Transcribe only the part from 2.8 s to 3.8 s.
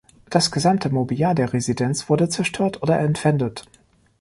oder entwendet.